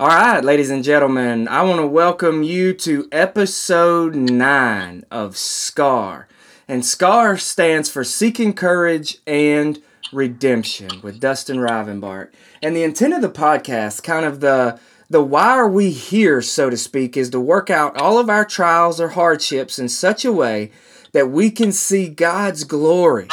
[0.00, 6.26] All right, ladies and gentlemen, I want to welcome you to episode 9 of SCAR.
[6.66, 9.80] And SCAR stands for Seeking Courage and
[10.12, 12.32] Redemption with Dustin Rivenbark.
[12.60, 16.68] And the intent of the podcast, kind of the the why are we here, so
[16.70, 20.32] to speak, is to work out all of our trials or hardships in such a
[20.32, 20.72] way
[21.12, 23.28] that we can see God's glory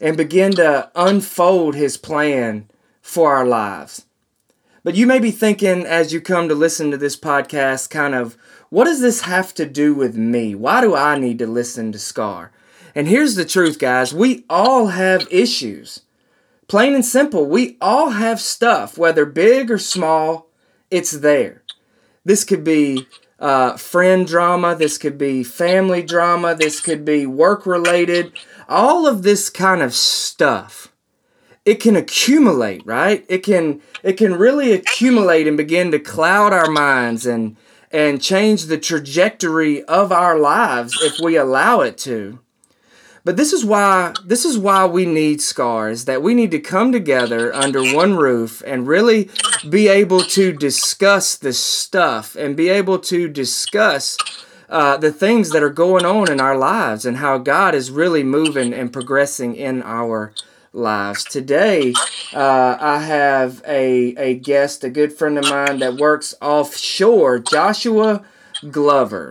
[0.00, 2.68] and begin to unfold his plan
[3.02, 4.04] for our lives.
[4.88, 8.38] But you may be thinking as you come to listen to this podcast, kind of,
[8.70, 10.54] what does this have to do with me?
[10.54, 12.52] Why do I need to listen to Scar?
[12.94, 16.00] And here's the truth, guys we all have issues.
[16.68, 20.46] Plain and simple, we all have stuff, whether big or small,
[20.90, 21.62] it's there.
[22.24, 23.06] This could be
[23.38, 28.32] uh, friend drama, this could be family drama, this could be work related,
[28.70, 30.87] all of this kind of stuff
[31.68, 33.26] it can accumulate, right?
[33.28, 37.56] It can it can really accumulate and begin to cloud our minds and
[37.92, 42.38] and change the trajectory of our lives if we allow it to.
[43.22, 46.90] But this is why this is why we need scars that we need to come
[46.90, 49.28] together under one roof and really
[49.68, 54.16] be able to discuss this stuff and be able to discuss
[54.70, 58.22] uh, the things that are going on in our lives and how God is really
[58.22, 60.32] moving and progressing in our
[60.72, 61.24] lives.
[61.24, 61.92] Today,
[62.32, 68.24] uh, I have a, a guest, a good friend of mine that works offshore, Joshua
[68.70, 69.30] Glover.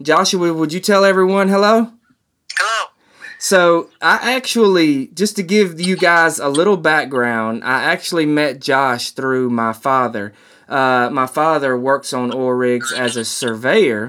[0.00, 1.92] Joshua, would you tell everyone hello?
[2.56, 2.86] Hello.
[3.38, 9.12] So, I actually, just to give you guys a little background, I actually met Josh
[9.12, 10.34] through my father.
[10.68, 14.08] Uh, my father works on oil rigs as a surveyor.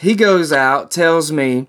[0.00, 1.66] He goes out, tells me,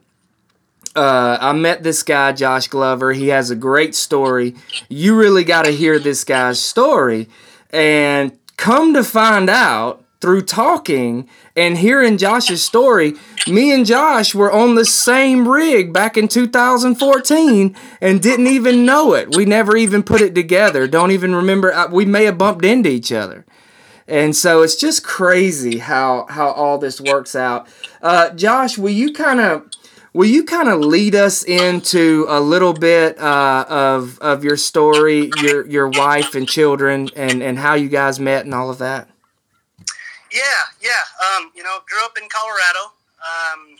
[1.00, 3.14] uh, I met this guy, Josh Glover.
[3.14, 4.55] He has a great story.
[4.89, 7.30] You really got to hear this guy's story.
[7.69, 13.14] And come to find out through talking and hearing Josh's story,
[13.47, 19.14] me and Josh were on the same rig back in 2014 and didn't even know
[19.14, 19.37] it.
[19.37, 20.86] We never even put it together.
[20.86, 21.71] Don't even remember.
[21.71, 23.45] Uh, we may have bumped into each other.
[24.05, 27.67] And so it's just crazy how how all this works out.
[28.02, 29.70] Uh, Josh, will you kind of
[30.14, 35.30] Will you kind of lead us into a little bit uh, of of your story,
[35.42, 39.08] your your wife and children, and and how you guys met and all of that?
[40.31, 40.42] Yeah,
[40.81, 41.37] yeah.
[41.37, 42.93] Um, you know, grew up in Colorado.
[43.21, 43.77] Um,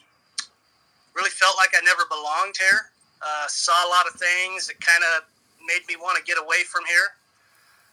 [1.16, 2.92] really felt like I never belonged here.
[3.22, 5.26] Uh, saw a lot of things that kind of
[5.66, 7.18] made me want to get away from here.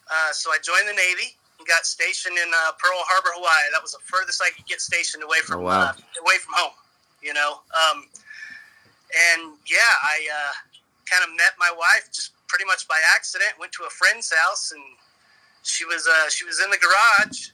[0.07, 3.73] Uh, so I joined the Navy and got stationed in uh, Pearl Harbor, Hawaii.
[3.73, 5.91] That was the furthest I could get stationed away from oh, wow.
[5.91, 6.77] Uh, away from home.
[7.23, 8.05] You know, um,
[9.35, 10.53] and yeah, I uh,
[11.11, 13.55] kind of met my wife just pretty much by accident.
[13.59, 14.83] Went to a friend's house, and
[15.63, 17.51] she was uh, she was in the garage.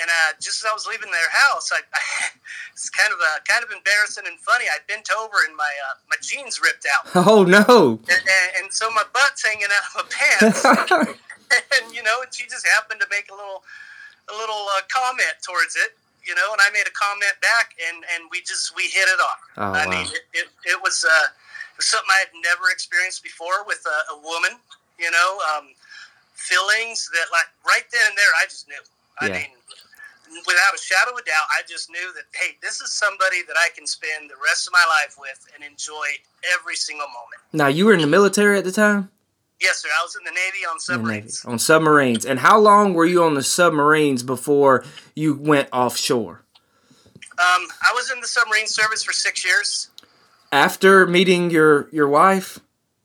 [0.00, 2.00] And uh, just as I was leaving their house, I, I
[2.72, 4.64] it's kind of uh, kind of embarrassing and funny.
[4.66, 7.12] I bent over and my uh, my jeans ripped out.
[7.28, 8.00] Oh no!
[8.08, 10.64] And, and, and so my butt's hanging out of my pants.
[11.76, 13.62] and you know, and she just happened to make a little
[14.32, 18.04] a little uh, comment towards it you know, and I made a comment back, and
[18.14, 19.40] and we just we hit it off.
[19.56, 19.90] Oh, I wow.
[19.90, 21.26] mean, it, it, it was uh,
[21.78, 24.58] something I had never experienced before with a, a woman.
[24.98, 25.74] You know, um,
[26.34, 28.82] feelings that like right then and there, I just knew.
[29.20, 29.44] I yeah.
[29.44, 29.52] mean,
[30.46, 33.56] without a shadow of a doubt, I just knew that hey, this is somebody that
[33.56, 36.06] I can spend the rest of my life with and enjoy
[36.54, 37.42] every single moment.
[37.52, 39.10] Now, you were in the military at the time.
[39.62, 39.88] Yes, sir.
[39.96, 41.44] I was in the Navy on submarines.
[41.44, 41.52] Navy.
[41.52, 42.26] On submarines.
[42.26, 44.84] And how long were you on the submarines before
[45.14, 46.42] you went offshore?
[47.38, 49.90] Um, I was in the submarine service for six years.
[50.50, 52.58] After meeting your your wife?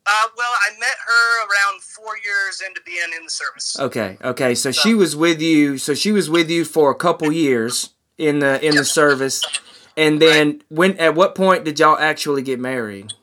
[0.06, 3.78] Uh, well, I met her around four years into being in the service.
[3.80, 4.56] Okay, okay.
[4.56, 5.78] So, so she was with you.
[5.78, 8.82] So she was with you for a couple years in the in yep.
[8.82, 9.44] the service,
[9.96, 10.64] and then right.
[10.70, 10.98] when?
[10.98, 13.14] At what point did y'all actually get married?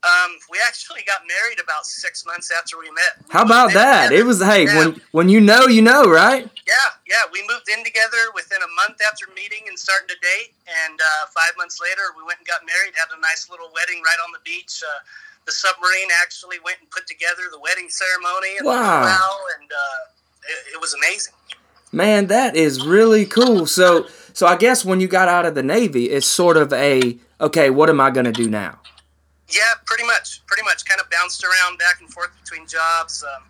[0.00, 3.20] Um, we actually got married about six months after we met.
[3.20, 4.08] We How about that?
[4.08, 4.22] Together.
[4.22, 4.78] It was hey yeah.
[4.78, 6.48] when when you know you know right?
[6.66, 7.28] Yeah, yeah.
[7.30, 11.28] We moved in together within a month after meeting and starting to date, and uh,
[11.28, 12.96] five months later we went and got married.
[12.96, 14.80] Had a nice little wedding right on the beach.
[14.80, 15.04] Uh,
[15.44, 20.00] the submarine actually went and put together the wedding ceremony and wow, and uh,
[20.48, 21.34] it, it was amazing.
[21.92, 23.66] Man, that is really cool.
[23.66, 27.18] So so I guess when you got out of the Navy, it's sort of a
[27.38, 27.68] okay.
[27.68, 28.80] What am I going to do now?
[29.50, 30.44] Yeah, pretty much.
[30.46, 30.84] Pretty much.
[30.84, 33.24] Kind of bounced around back and forth between jobs.
[33.24, 33.42] Um,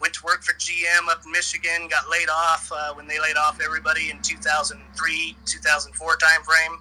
[0.00, 1.88] went to work for GM up in Michigan.
[1.88, 6.78] Got laid off uh, when they laid off everybody in 2003, 2004 timeframe.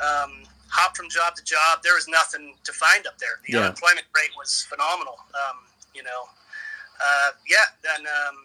[0.00, 1.82] Um, hopped from job to job.
[1.82, 3.40] There was nothing to find up there.
[3.46, 3.58] The yeah.
[3.64, 5.18] unemployment rate was phenomenal.
[5.34, 5.58] Um,
[5.94, 6.28] you know,
[7.00, 7.66] uh, yeah.
[7.82, 8.36] Then, um,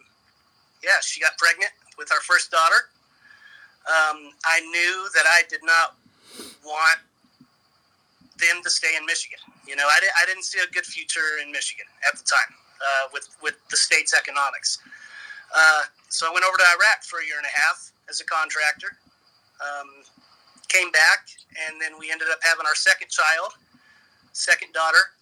[0.83, 1.71] yeah, she got pregnant.
[1.97, 2.91] with our first daughter.
[3.87, 5.95] Um, I knew that I did not
[6.65, 6.99] want
[8.37, 9.39] them to stay in Michigan.
[9.67, 12.51] You know, I, di- I didn't see a good future in Michigan at the time
[12.81, 14.79] uh, with, with the state's economics.
[15.55, 18.25] Uh, so I went over to Iraq for a year and a half as a
[18.25, 18.97] contractor.
[19.63, 20.03] Um,
[20.67, 21.27] came back,
[21.67, 23.53] and then we ended up having our second child,
[24.33, 25.15] second daughter.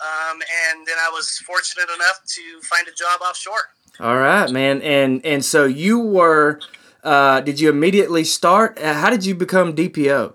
[0.00, 3.70] Um, and then I was fortunate enough to find a job offshore.
[4.00, 4.82] All right, man.
[4.82, 6.60] And and so you were.
[7.04, 8.78] Uh, did you immediately start?
[8.80, 10.32] Uh, how did you become DPO?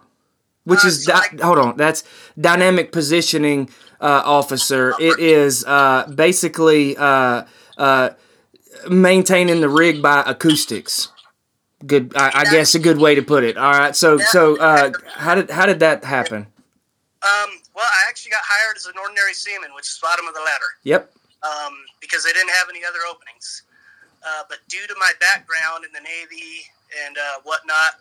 [0.66, 1.78] Which Uh, is so di- I- hold on.
[1.78, 2.04] That's
[2.40, 3.70] dynamic positioning
[4.02, 4.94] uh, officer.
[5.00, 7.44] It is uh, basically uh,
[7.78, 8.10] uh,
[8.90, 11.10] maintaining the rig by acoustics.
[11.86, 12.12] Good.
[12.16, 13.58] I, I guess a good way to put it.
[13.58, 13.96] All right.
[13.96, 16.48] So so uh, how did how did that happen?
[17.24, 20.40] Um, well, I actually got hired as an ordinary seaman, which is bottom of the
[20.40, 21.12] ladder, Yep.
[21.44, 23.64] um, because they didn't have any other openings.
[24.24, 26.64] Uh, but due to my background in the Navy
[27.06, 28.00] and uh, whatnot,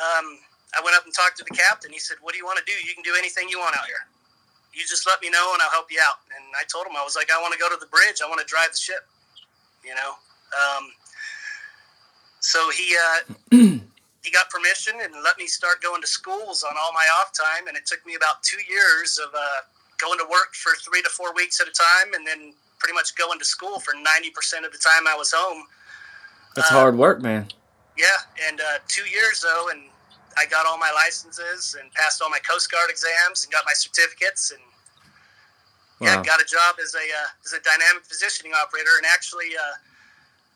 [0.00, 0.38] um,
[0.76, 1.90] I went up and talked to the captain.
[1.92, 2.76] He said, "What do you want to do?
[2.86, 4.06] You can do anything you want out here.
[4.72, 7.04] You just let me know, and I'll help you out." And I told him, I
[7.04, 8.20] was like, "I want to go to the bridge.
[8.24, 9.08] I want to drive the ship."
[9.84, 10.12] You know.
[10.52, 10.92] Um,
[12.40, 13.34] so he uh,
[14.22, 17.68] he got permission and let me start going to schools on all my off time,
[17.68, 19.64] and it took me about two years of uh,
[19.98, 23.14] going to work for three to four weeks at a time, and then pretty much
[23.16, 25.64] going to school for ninety percent of the time I was home.
[26.54, 27.48] That's Uh, hard work, man.
[27.96, 28.06] Yeah,
[28.48, 29.84] and uh, two years though, and
[30.36, 33.72] I got all my licenses and passed all my Coast Guard exams and got my
[33.74, 34.60] certificates and
[36.00, 36.22] yeah, Wow.
[36.22, 39.00] got a job as a uh, as a dynamic positioning operator.
[39.00, 39.80] And actually, uh,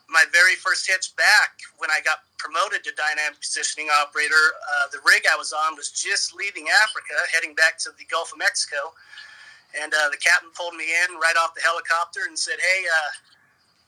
[0.09, 4.37] my very first hitch back when I got promoted to dynamic positioning operator,
[4.69, 8.33] uh, the rig I was on was just leaving Africa, heading back to the Gulf
[8.33, 8.93] of Mexico.
[9.81, 13.11] And uh, the captain pulled me in right off the helicopter and said, "Hey, uh,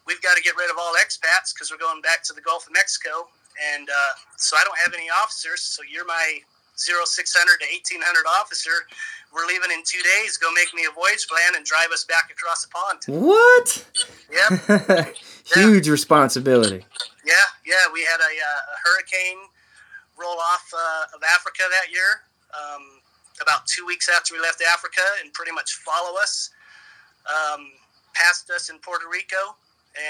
[0.06, 2.66] we've got to get rid of all expats because we're going back to the Gulf
[2.66, 3.28] of Mexico.
[3.74, 5.62] And uh, so I don't have any officers.
[5.62, 6.40] So you're my
[6.76, 8.70] 0600 to 1800 officer.
[9.32, 10.36] We're leaving in two days.
[10.36, 13.00] Go make me a voyage plan and drive us back across the pond.
[13.08, 13.84] What?
[14.28, 15.16] Yep.
[15.54, 16.84] Huge responsibility.
[17.24, 17.34] Yeah,
[17.64, 17.88] yeah.
[17.92, 19.48] We had a, uh, a hurricane
[20.18, 23.00] roll off uh, of Africa that year, um,
[23.40, 26.50] about two weeks after we left Africa, and pretty much follow us
[27.26, 27.72] um,
[28.14, 29.56] past us in Puerto Rico.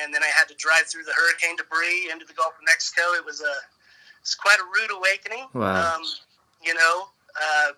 [0.02, 3.02] And then I had to drive through the hurricane debris into the Gulf of Mexico.
[3.16, 3.54] It was a
[4.20, 5.48] it's quite a rude awakening.
[5.52, 5.96] Wow.
[5.96, 6.02] Um,
[6.64, 7.06] you know,
[7.40, 7.72] uh,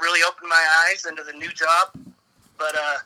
[0.00, 1.88] really opened my eyes into the new job,
[2.58, 2.96] but uh,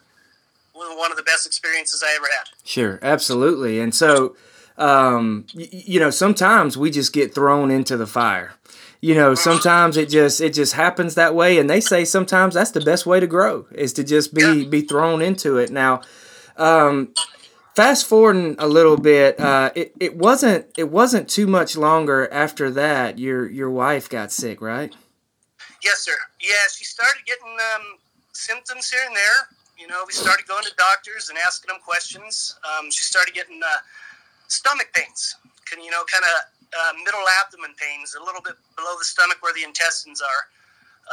[0.75, 2.49] one of the best experiences I ever had.
[2.65, 3.79] Sure, absolutely.
[3.81, 4.35] And so,
[4.77, 8.55] um, y- you know, sometimes we just get thrown into the fire.
[9.01, 12.73] You know, sometimes it just it just happens that way, and they say sometimes that's
[12.73, 14.69] the best way to grow is to just be Yeah.
[14.69, 15.71] be thrown into it.
[15.71, 16.03] Now,
[16.59, 17.15] um,
[17.75, 22.71] fast forwarding a little bit, uh, it, it wasn't it wasn't too much longer after
[22.71, 23.19] that.
[23.19, 24.95] Your your wife got sick, right?
[25.83, 26.17] Yes, sir.
[26.41, 27.99] Yeah, she started getting um,
[28.33, 29.49] symptoms here and there.
[29.79, 32.59] You know, we started going to doctors and asking them questions.
[32.69, 33.79] Um, she started getting uh,
[34.49, 38.95] stomach pains, can you know, kind of uh, middle abdomen pains, a little bit below
[38.99, 40.43] the stomach where the intestines are,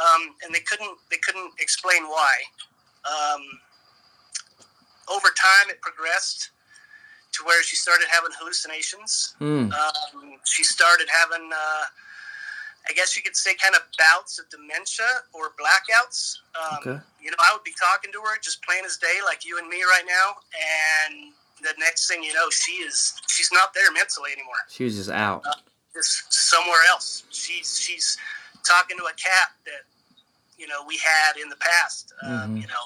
[0.04, 2.34] um, and they couldn't they couldn't explain why.
[3.08, 3.40] Um,
[5.10, 6.50] over time, it progressed
[7.32, 9.34] to where she started having hallucinations.
[9.38, 9.70] Hmm.
[9.72, 11.84] Um, she started having, uh,
[12.88, 16.36] I guess you could say, kind of bouts of dementia or blackouts.
[16.56, 17.00] Um, Okay.
[17.20, 19.68] You know, I would be talking to her just plain as day, like you and
[19.68, 24.30] me right now, and the next thing you know, she is she's not there mentally
[24.32, 24.54] anymore.
[24.70, 25.44] She was just out.
[25.92, 27.24] Just somewhere else.
[27.30, 28.16] She's she's
[28.66, 29.82] talking to a cat that
[30.56, 32.12] you know we had in the past.
[32.22, 32.62] Um, Mhm.
[32.62, 32.84] You know,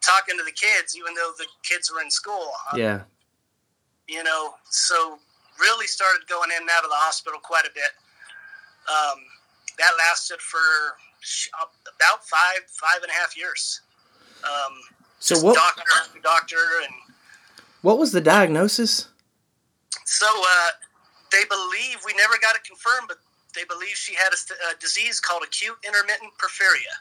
[0.00, 2.52] talking to the kids, even though the kids were in school.
[2.74, 3.02] Yeah.
[4.08, 5.18] you know, so
[5.58, 7.92] really started going in and out of the hospital quite a bit.
[8.88, 9.18] Um,
[9.78, 10.58] that lasted for
[11.96, 13.80] about five, five and a half years.
[14.42, 14.72] Um,
[15.18, 16.94] So what doctor after doctor, and
[17.82, 19.08] what was the diagnosis?
[20.06, 20.70] so uh,
[21.30, 23.18] they believe we never got it confirmed, but
[23.54, 26.94] they believe she had a, a disease called acute intermittent porphyria.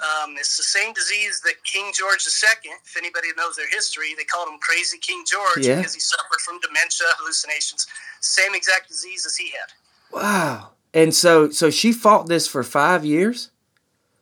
[0.00, 4.24] Um, it's the same disease that King George II, if anybody knows their history, they
[4.24, 5.76] called him Crazy King George Yeah.
[5.76, 7.86] because he suffered from dementia, hallucinations,
[8.20, 9.70] same exact disease as he had.
[10.10, 10.70] Wow.
[10.92, 13.50] And so so she fought this for five years.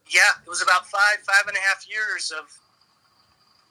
[0.08, 2.44] Yeah, it was about five, five and a half years of,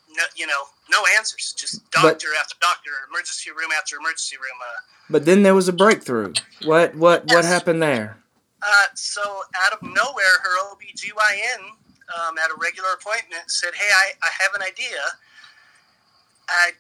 [0.10, 4.58] no, you know, no answers, just But- doctor after doctor, emergency room after emergency room.
[4.62, 4.80] Uh,
[5.12, 6.34] But then there was a breakthrough.
[6.64, 8.18] What what what happened there?
[8.62, 11.76] Uh, so out of nowhere, her OBGYN
[12.16, 15.02] um, at a regular appointment said, "Hey, I, I have an idea.
[16.50, 16.72] I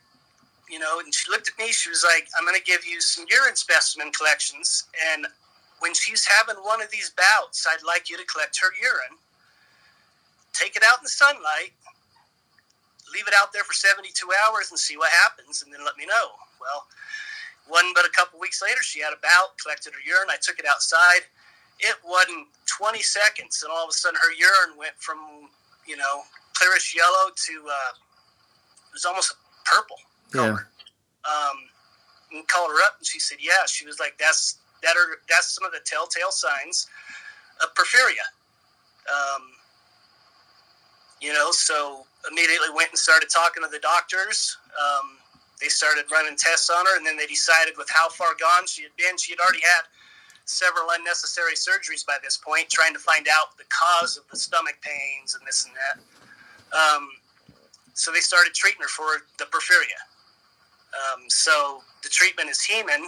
[0.70, 1.72] you know, and she looked at me.
[1.72, 5.28] She was like, "I'm going to give you some urine specimen collections, and
[5.80, 9.18] when she's having one of these bouts, I'd like you to collect her urine,
[10.54, 11.74] take it out in the sunlight,
[13.14, 14.14] leave it out there for 72
[14.46, 16.86] hours, and see what happens, and then let me know." Well,
[17.68, 20.30] one but a couple weeks later, she had a bout, collected her urine.
[20.30, 21.30] I took it outside.
[21.80, 25.50] It wasn't 20 seconds, and all of a sudden, her urine went from
[25.88, 29.34] you know clearish yellow to uh, it was almost
[29.66, 29.98] purple
[30.32, 30.68] color.
[30.68, 31.32] Yeah.
[31.32, 31.58] Um,
[32.32, 35.54] and called her up, and she said, "Yeah." She was like, "That's that are that's
[35.54, 36.88] some of the telltale signs
[37.62, 38.28] of porphyria."
[39.10, 39.44] Um,
[41.22, 44.58] you know, so immediately went and started talking to the doctors.
[44.78, 45.18] Um,
[45.60, 48.84] they started running tests on her, and then they decided with how far gone she
[48.84, 49.84] had been, she had already had
[50.50, 54.77] several unnecessary surgeries by this point, trying to find out the cause of the stomach
[54.82, 56.75] pains and this and that.
[56.75, 57.10] Um,
[57.94, 60.01] so they started treating her for the porphyria.
[60.89, 63.06] Um, so the treatment is hemin,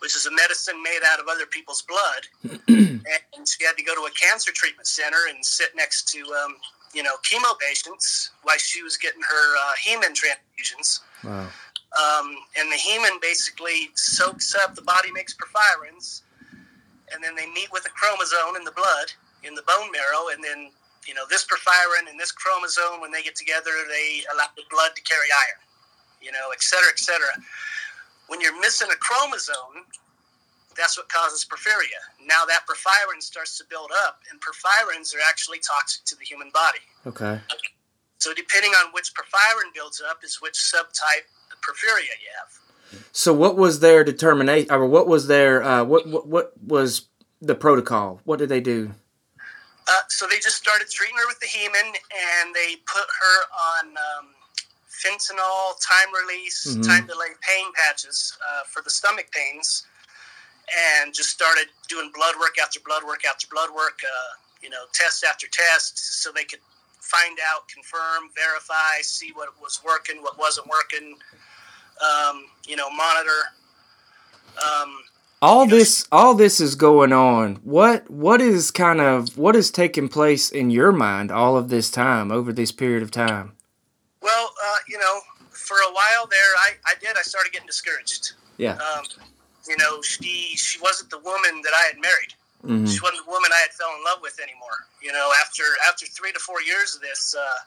[0.00, 3.94] which is a medicine made out of other people's blood, and she had to go
[3.94, 6.56] to a cancer treatment center and sit next to um,
[6.92, 11.00] you know chemo patients while she was getting her uh, hemin transfusions.
[11.24, 11.48] Wow.
[11.92, 16.22] Um, and the hemin basically soaks up the body makes porphyrins,
[17.12, 19.12] and then they meet with a chromosome in the blood
[19.44, 20.70] in the bone marrow, and then
[21.06, 24.94] you know this porphyrin and this chromosome when they get together, they allow the blood
[24.94, 25.60] to carry iron,
[26.20, 27.34] you know, et cetera, et cetera.
[28.28, 29.84] When you're missing a chromosome,
[30.76, 32.00] that's what causes porphyria.
[32.24, 36.50] Now that porphyrin starts to build up, and porphyrins are actually toxic to the human
[36.54, 36.86] body.
[37.06, 37.40] Okay.
[38.18, 42.61] So depending on which porphyrin builds up is which subtype of porphyria you have.
[43.12, 47.08] So what was their determination, or what was their uh, what, what what was
[47.40, 48.20] the protocol?
[48.24, 48.92] What did they do?
[49.88, 53.38] Uh, so they just started treating her with the hemin, and they put her
[53.80, 54.28] on um,
[54.88, 56.86] fentanyl, time release, Mhm.
[56.86, 59.84] time delay pain patches uh, for the stomach pains,
[61.02, 64.86] and just started doing blood work after blood work after blood work, uh, you know,
[64.92, 66.60] test after test, so they could
[67.00, 71.18] find out, confirm, verify, see what was working, what wasn't working,
[72.02, 73.40] um, you know, monitor.
[74.64, 74.98] Um,
[75.40, 77.56] All this all this is going on.
[77.64, 81.90] What what is kind of what is taking place in your mind all of this
[81.90, 83.52] time over this period of time?
[84.20, 87.16] Well, uh, you know, for a while there, I, I did.
[87.16, 88.32] I started getting discouraged.
[88.56, 88.74] Yeah.
[88.74, 89.04] Um,
[89.68, 92.34] you know, she she wasn't the woman that I had married.
[92.62, 94.86] hmm She wasn't the woman I had fell in love with anymore.
[95.02, 97.58] You know, after after three to four years of this, uh,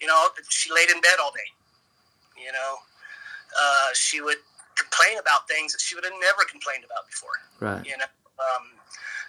[0.00, 1.50] you know, she laid in bed all day.
[2.42, 2.76] You know,
[3.54, 4.38] uh, she would
[4.76, 7.36] complain about things that she would have never complained about before.
[7.60, 7.84] Right.
[7.84, 8.78] You know, um,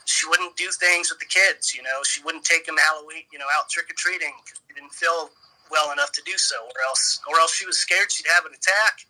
[0.06, 1.74] she wouldn't do things with the kids.
[1.74, 4.74] You know, she wouldn't take them Halloween, you know, out trick or treating because she
[4.74, 5.30] didn't feel
[5.72, 8.54] well enough to do so, or else, or else she was scared she'd have an
[8.54, 9.06] attack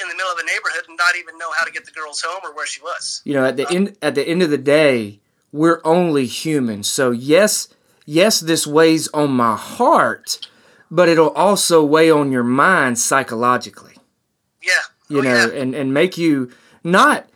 [0.00, 2.22] in the middle of a neighborhood and not even know how to get the girls
[2.24, 3.20] home or where she was.
[3.24, 5.20] You know, at the end at the end of the day,
[5.52, 6.82] we're only human.
[6.82, 7.68] So yes,
[8.06, 10.48] yes, this weighs on my heart,
[10.90, 13.94] but it'll also weigh on your mind psychologically.
[14.62, 14.72] Yeah,
[15.08, 15.60] You Oh, know, yeah.
[15.60, 16.50] and and make you
[16.84, 17.28] not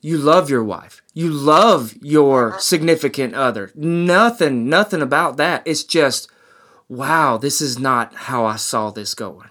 [0.00, 1.00] you love your wife.
[1.14, 2.58] You love your uh-huh.
[2.58, 3.70] significant other.
[3.74, 5.62] Nothing nothing about that.
[5.64, 6.28] It's just
[6.88, 9.48] wow, this is not how I saw this going.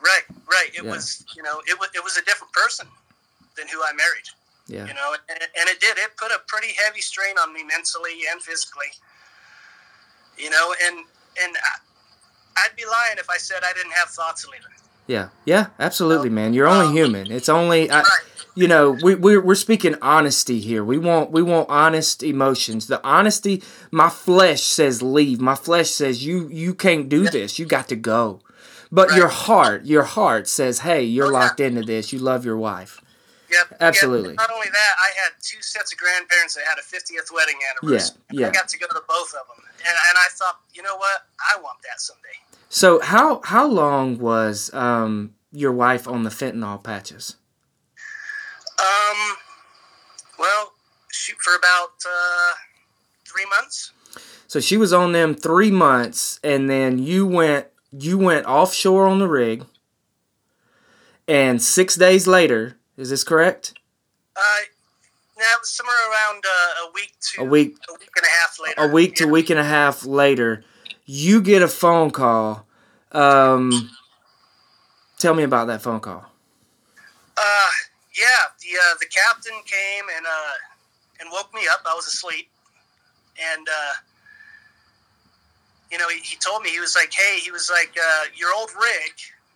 [0.00, 0.70] Right, right.
[0.74, 0.90] It Yeah.
[0.90, 2.86] was, you know, it was it was a different person
[3.56, 4.28] than who I married.
[4.66, 4.86] Yeah.
[4.86, 5.98] You know, and, and it did.
[5.98, 8.86] It put a pretty heavy strain on me mentally and physically.
[10.38, 10.96] You know, and
[11.42, 11.78] and I,
[12.56, 14.66] I'd be lying if I said I didn't have thoughts leaving.
[15.06, 15.28] Yeah.
[15.44, 16.54] Yeah, absolutely, man.
[16.54, 17.30] You're only Um, human.
[17.32, 18.08] It's only I, Right.
[18.54, 23.02] you know we we're, we're speaking honesty here we want we want honest emotions the
[23.02, 27.88] honesty my flesh says leave my flesh says you you can't do this you got
[27.88, 28.40] to go
[28.92, 33.00] but your heart your heart says hey you're locked into this you love your wife
[33.52, 33.76] Yep.
[33.80, 34.30] Absolutely.
[34.30, 34.36] Yep.
[34.38, 38.16] Not only that, I had two sets of grandparents that had a 50th wedding anniversary.
[38.30, 38.48] Yeah, yeah.
[38.48, 41.26] I got to go to both of them, and, and I thought, you know what?
[41.38, 42.36] I want that someday.
[42.68, 47.36] so how how long was um your wife on the fentanyl patches
[48.78, 49.36] Um,
[50.38, 50.72] well,
[51.10, 52.52] shoot for about uh,
[53.28, 53.92] three months.
[54.46, 59.18] so she was on them three months and then you went you went offshore on
[59.18, 59.66] the rig
[61.28, 63.74] and six days later is this correct
[64.36, 64.40] Uh,
[65.38, 68.28] now it was somewhere around uh, a week to A week- a week and a
[68.28, 68.82] half later.
[68.82, 69.30] a week to Yeah.
[69.30, 70.64] week and a half later,
[71.06, 72.66] you get a phone call.
[73.12, 73.90] Um,
[75.18, 76.24] tell me about that phone call.
[77.36, 77.68] Uh,
[78.14, 80.52] yeah, the uh, the captain came and uh,
[81.20, 81.80] and woke me up.
[81.86, 82.48] I was asleep,
[83.52, 83.92] and uh,
[85.90, 88.50] you know he, he told me he was like, hey, he was like, uh, your
[88.54, 89.12] old rig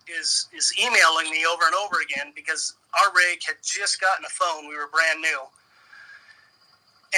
[0.07, 4.31] is is emailing me over and over again because our rig had just gotten a
[4.31, 4.67] phone.
[4.69, 5.41] We were brand new,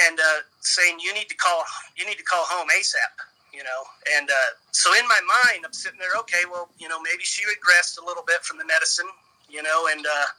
[0.06, 1.62] and uh, saying you need to call
[1.96, 3.14] you need to call home ASAP.
[3.50, 3.82] You know,
[4.16, 6.14] and uh, so in my mind, I'm sitting there.
[6.22, 9.10] Okay, well, you know, maybe she regressed a little bit from the medicine.
[9.50, 10.30] You know, and uh,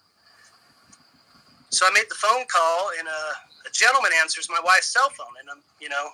[1.72, 3.34] so I made the phone call, and uh,
[3.68, 6.12] a gentleman answers my wife's cell phone, and I'm, you know,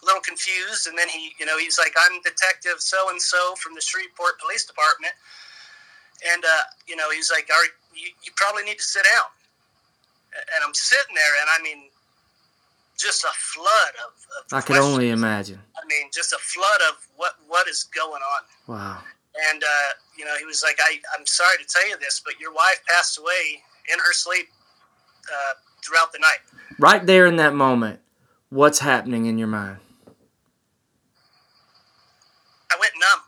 [0.00, 0.88] a little confused.
[0.88, 4.40] And then he, you know, he's like, "I'm Detective so and so from the Shreveport
[4.40, 5.12] Police Department,"
[6.32, 9.28] and uh, you know, he's like, "Are you, you probably need to sit down?"
[10.54, 11.90] And I'm sitting there, and I mean,
[12.98, 14.12] just a flood of.
[14.38, 15.58] of I could only imagine.
[15.76, 18.42] I mean, just a flood of what what is going on.
[18.66, 18.98] Wow.
[19.50, 22.38] And uh, you know, he was like, I, "I'm sorry to tell you this, but
[22.40, 23.62] your wife passed away
[23.92, 24.46] in her sleep
[25.28, 26.40] uh, throughout the night."
[26.78, 28.00] Right there in that moment,
[28.50, 29.78] what's happening in your mind?
[32.72, 33.20] I went numb,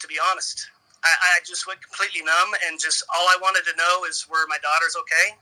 [0.00, 0.68] to be honest.
[1.08, 4.44] I, I just went completely numb, and just all I wanted to know is were
[4.48, 5.36] my daughters okay?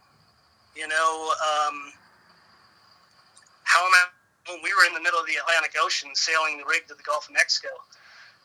[0.79, 1.93] You know, um,
[3.65, 4.03] how am I?
[4.47, 7.03] When we were in the middle of the Atlantic Ocean sailing the rig to the
[7.03, 7.75] Gulf of Mexico,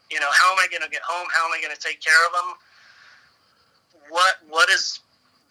[0.10, 1.28] you know, how am I going to get home?
[1.32, 2.50] How am I going to take care of them?
[4.10, 5.00] What what is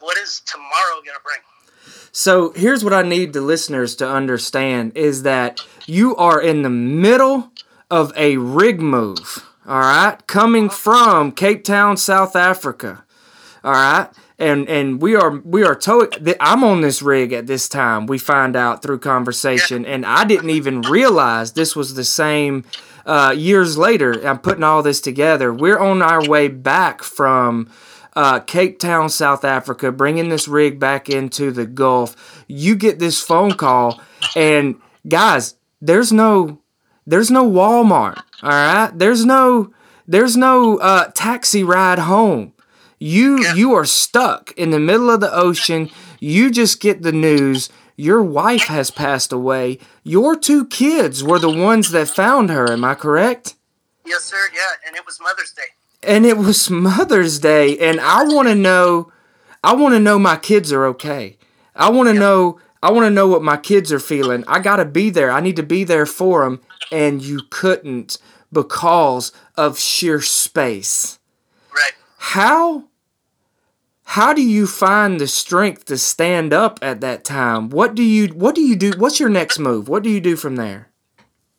[0.01, 1.41] what is tomorrow going to bring?
[2.13, 6.71] So here's what I need the listeners to understand is that you are in the
[6.71, 7.53] middle
[7.91, 13.05] of a rig move, all right, coming from Cape Town, South Africa,
[13.63, 16.35] all right, and and we are we are totally.
[16.41, 18.07] I'm on this rig at this time.
[18.07, 22.65] We find out through conversation, and I didn't even realize this was the same.
[23.07, 25.55] Uh, years later, I'm putting all this together.
[25.55, 27.71] We're on our way back from
[28.17, 32.45] uh, Cape Town, South Africa, bringing this rig back into the Gulf.
[32.49, 34.01] You get this phone call,
[34.35, 36.61] and guys, there's no,
[37.07, 38.19] there's no Walmart.
[38.43, 39.73] All right, there's no,
[40.07, 42.53] there's no uh, taxi ride home.
[42.99, 43.55] You Yeah.
[43.55, 45.91] you are stuck in the middle of the ocean.
[46.21, 47.71] You just get the news.
[47.97, 49.79] Your wife has passed away.
[50.05, 52.71] Your two kids were the ones that found her.
[52.73, 53.55] Am I correct?
[54.07, 54.37] Yes, sir.
[54.55, 55.63] Yeah, and it was Mother's Day.
[56.03, 59.13] and it was Mother's Day, and I want to know,
[59.63, 61.37] I want to know my kids are okay.
[61.77, 64.45] I want to know, I want to know what my kids are feeling.
[64.49, 65.31] I gotta be there.
[65.31, 68.19] I need to be there for them, and you couldn't
[68.53, 71.19] because of sheer space.
[71.75, 71.93] Right.
[72.19, 72.85] How?
[74.05, 77.69] How do you find the strength to stand up at that time?
[77.69, 78.93] What do you What do you do?
[78.97, 79.89] What's your next move?
[79.89, 80.89] What do you do from there?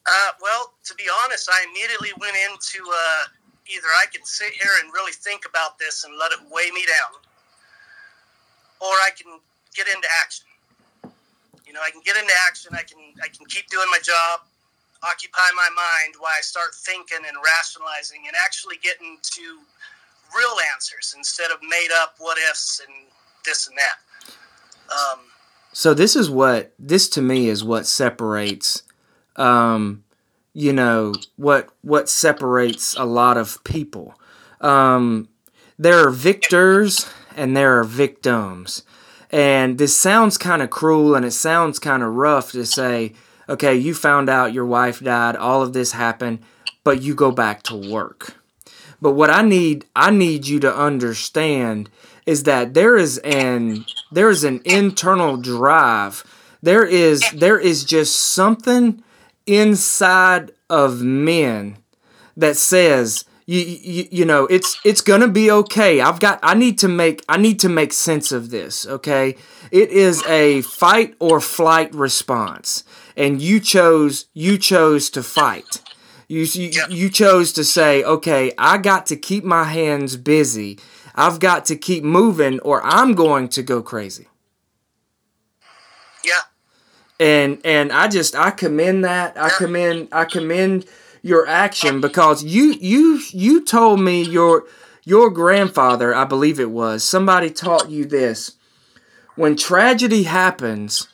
[0.05, 3.23] Uh, well, to be honest, I immediately went into uh,
[3.67, 6.83] either I can sit here and really think about this and let it weigh me
[6.85, 7.21] down,
[8.81, 9.39] or I can
[9.75, 10.47] get into action.
[11.71, 12.71] You know, I can get into action.
[12.73, 14.41] I can I can keep doing my job,
[15.03, 19.41] occupy my mind while I start thinking and rationalizing and actually getting to
[20.35, 23.07] real answers instead of made up what ifs and
[23.45, 23.97] this and that.
[24.93, 25.19] Um,
[25.71, 28.83] So this is what this to me is what separates
[29.37, 30.03] um
[30.51, 34.13] you know what what separates a lot of people.
[34.59, 35.29] Um
[35.79, 38.83] there are victors and there are victims.
[39.31, 43.13] And this sounds kind of cruel and it sounds kind of rough to say,
[43.47, 46.39] okay, you found out your wife died, all of this happened,
[46.83, 48.35] but you go back to work.
[49.01, 51.89] But what I need I need you to understand
[52.25, 56.23] is that there is an there is an internal drive.
[56.61, 59.03] There is there is just something
[59.47, 61.77] inside of men
[62.37, 66.01] that says you, you you know it's it's gonna be okay.
[66.01, 68.85] I've got I need to make I need to make sense of this.
[68.85, 69.35] Okay,
[69.71, 72.83] it is a fight or flight response,
[73.15, 75.81] and you chose you chose to fight.
[76.27, 80.79] You, you, you chose to say, okay, I got to keep my hands busy.
[81.13, 84.27] I've got to keep moving or I'm going to go crazy.
[86.23, 86.43] yeah,
[87.19, 89.37] And and I just I commend that.
[89.37, 90.85] I commend I commend
[91.21, 94.65] your action because you you you told me your
[95.03, 98.53] your grandfather, I believe it was, somebody taught you this.
[99.35, 101.07] When tragedy happens,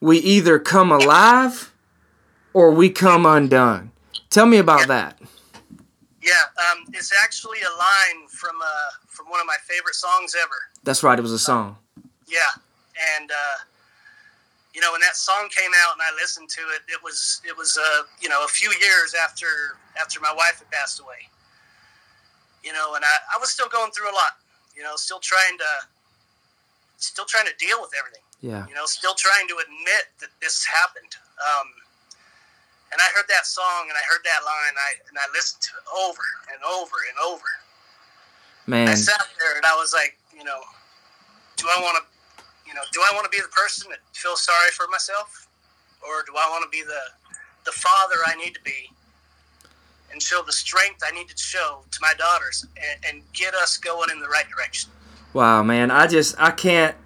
[0.00, 1.72] we either come alive
[2.52, 3.90] or we come undone.
[4.30, 5.18] Tell me about that.
[6.22, 6.32] yeah.
[6.72, 10.56] Um, it's actually a line from uh, from one of my favorite songs ever.
[10.82, 11.76] That's right, it was a song.
[12.26, 12.40] Yeah,
[13.16, 13.64] and uh,
[14.74, 17.56] you know when that song came out and I listened to it, it was it
[17.56, 21.30] was uh, you know a few years after after my wife had passed away.
[22.64, 24.40] You know, and I, I was still going through a lot.
[24.74, 25.70] You know, still trying to
[26.96, 28.24] still trying to deal with everything.
[28.40, 28.66] Yeah.
[28.66, 31.16] You know, still trying to admit that this happened.
[31.40, 31.68] Um,
[32.92, 35.72] and I heard that song and I heard that line, I and I listened to
[35.78, 37.48] it over and over and over.
[38.66, 38.88] Man.
[38.88, 40.60] I sat there and I was like, you know,
[41.56, 42.04] do I want to,
[42.74, 45.46] you know, do I want to be the person that feels sorry for myself,
[46.02, 47.00] or do I want to be the
[47.64, 48.90] the father I need to be
[50.12, 53.76] and show the strength I need to show to my daughters and, and get us
[53.76, 54.90] going in the right direction?
[55.32, 56.96] Wow, man, I just I can't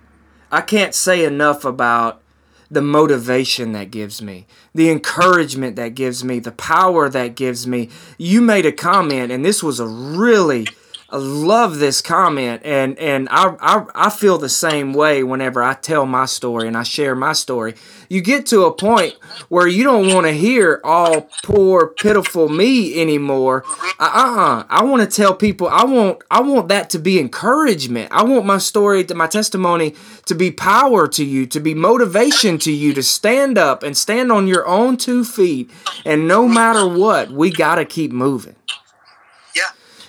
[0.50, 2.22] I can't say enough about
[2.70, 7.90] the motivation that gives me, the encouragement that gives me, the power that gives me.
[8.16, 10.66] You made a comment, and this was a really
[11.11, 15.73] I love this comment, and and I, I I feel the same way whenever I
[15.73, 17.77] tell my story and I share my story.
[18.11, 19.14] You get to a point
[19.49, 23.64] where you don't want to hear all poor, pitiful me anymore.
[23.99, 25.66] Uh uh I want to tell people.
[25.68, 28.12] I want I want that to be encouragement.
[28.12, 29.94] I want my story, to my testimony,
[30.27, 34.31] to be power to you, to be motivation to you, to stand up and stand
[34.31, 35.71] on your own two feet.
[36.05, 38.57] And no matter what, we gotta keep moving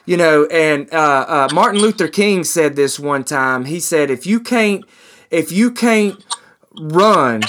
[0.10, 3.66] you know and uh, uh, martin luther king said this one time.
[3.66, 4.84] He said if you can't
[5.30, 6.24] if you can't
[6.80, 7.44] run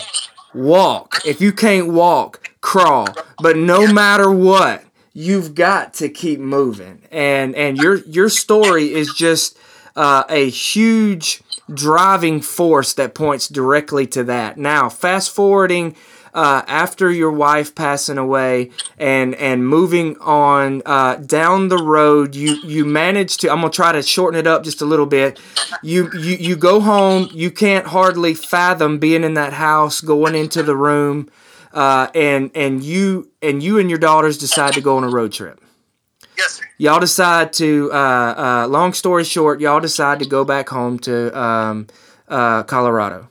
[0.54, 1.22] walk.
[1.24, 3.08] If you can't walk crawl.
[3.40, 7.02] But no matter what you've got to keep moving.
[7.10, 9.58] And and your your story is just
[9.96, 11.42] uh, a huge
[11.72, 14.58] driving force that points directly to that.
[14.58, 15.96] Now fast forwarding
[16.34, 22.54] uh, after your wife passing away and and moving on uh, down the road you
[22.64, 25.40] you manage to i'm gonna try to shorten it up just a little bit.
[25.82, 30.62] You you you go home you can't hardly fathom being in that house going into
[30.62, 31.28] the room
[31.72, 35.32] uh, and and you and you and your daughters decide to go on a road
[35.32, 35.60] trip.
[36.36, 36.64] Yes sir.
[36.78, 41.38] y'all decide to uh, uh, long story short y'all decide to go back home to
[41.38, 41.86] um,
[42.28, 43.28] uh, colorado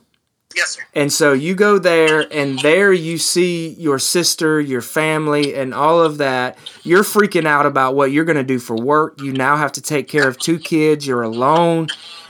[0.56, 0.82] Yes, sir.
[0.94, 6.00] and so you go there, and there you see your sister, your family, and all
[6.00, 6.58] of that.
[6.82, 9.20] You're freaking out about what you're going to do for work.
[9.20, 11.06] You now have to take care of two kids.
[11.06, 11.86] You're alone.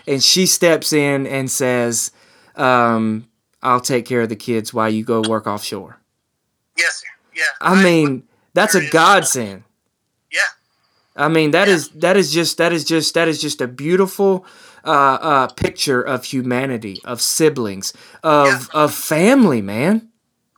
[0.06, 2.11] And she steps in and says,
[2.56, 3.26] um,
[3.62, 5.98] I'll take care of the kids while you go work offshore.
[6.76, 7.06] Yes, sir.
[7.35, 7.44] Yeah.
[7.61, 9.62] I mean, that's a godsend.
[10.30, 10.40] Yeah.
[11.16, 14.46] I mean, that is that is just that is just that is just a beautiful
[14.84, 18.60] uh, uh, picture of humanity, of siblings, of Yeah.
[18.82, 20.08] of family, man.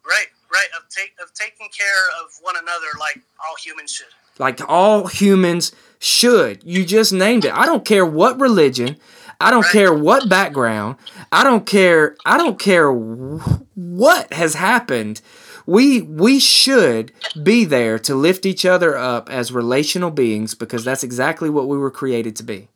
[0.05, 0.69] Right, right.
[0.79, 4.07] Of take of taking care of one another like all humans should.
[4.39, 6.63] like all humans should.
[6.65, 7.53] You just named it.
[7.55, 8.97] I don't care what religion.
[9.41, 9.73] I don't Right.
[9.73, 10.97] care what background.
[11.33, 12.17] I don't care.
[12.25, 15.21] I don't care wh- what has happened.
[15.67, 21.05] We we should be there to lift each other up as relational beings because that's
[21.05, 22.69] exactly what we were created to be.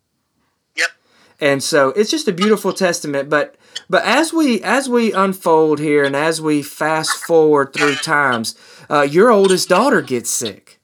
[1.41, 3.29] And so it's just a beautiful testament.
[3.29, 3.57] But
[3.91, 8.55] but as we as we unfold here and as we fast forward through times,
[8.91, 10.81] uh, your oldest daughter gets sick.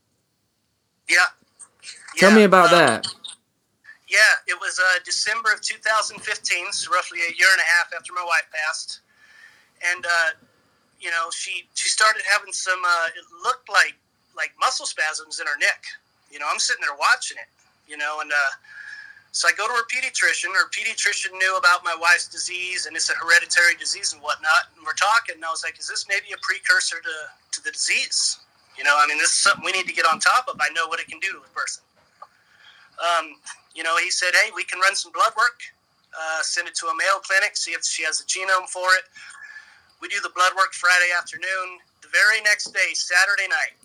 [1.08, 1.16] Yeah.
[2.16, 3.06] Tell Yeah, me about um, that.
[4.08, 8.12] Yeah, it was uh, December of 2015, so roughly a year and a half after
[8.12, 9.00] my wife passed,
[9.94, 10.30] and uh,
[11.00, 12.80] you know she she started having some.
[12.84, 13.94] Uh, it looked like
[14.36, 15.84] like muscle spasms in her neck.
[16.30, 17.48] You know, I'm sitting there watching it.
[17.88, 18.52] You know, and uh,
[19.32, 20.54] so I go to her pediatrician.
[20.54, 24.70] Her pediatrician knew about my wife's disease and it's a hereditary disease and whatnot.
[24.76, 27.16] And we're talking, and I was like, "Is this maybe a precursor to
[27.52, 28.38] to the disease?"
[28.76, 30.56] You know, I mean, this is something we need to get on top of.
[30.60, 31.82] I know what it can do to a person.
[33.00, 33.36] Um,
[33.74, 35.60] you know, he said, hey, we can run some blood work,
[36.12, 39.04] uh, send it to a Mayo clinic, see if she has a genome for it.
[40.00, 41.80] We do the blood work Friday afternoon.
[42.02, 43.76] The very next day, Saturday night,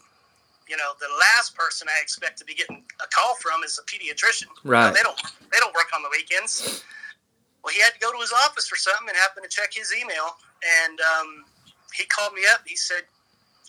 [0.69, 3.83] you know, the last person I expect to be getting a call from is a
[3.87, 4.47] pediatrician.
[4.63, 4.93] You know, Right.
[4.93, 5.19] they don't
[5.51, 6.83] they don't work on the weekends.
[7.63, 9.93] Well, he had to go to his office for something and happened to check his
[9.93, 10.37] email,
[10.85, 11.45] and um,
[11.93, 12.61] he called me up.
[12.65, 13.03] He said,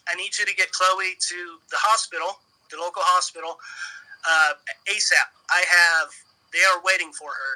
[0.08, 2.38] "I need you to get Chloe to the hospital,
[2.70, 3.58] the local hospital,
[4.28, 4.52] uh,
[4.86, 5.28] ASAP.
[5.50, 6.08] I have.
[6.52, 7.54] They are waiting for her,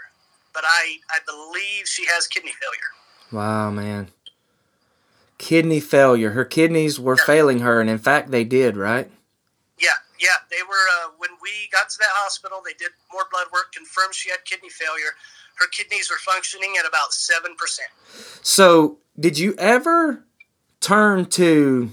[0.52, 2.90] but I I believe she has kidney failure."
[3.31, 4.11] Wow, man.
[5.38, 6.31] Kidney failure.
[6.31, 9.11] Her kidneys were failing her, and in fact, they did, right?
[10.22, 10.38] Yeah.
[10.50, 12.62] They were uh, when we got to that hospital.
[12.64, 15.12] They did more blood work, confirmed she had kidney failure.
[15.58, 17.90] Her kidneys were functioning at about seven percent.
[18.42, 20.24] So, did you ever
[20.80, 21.90] turn to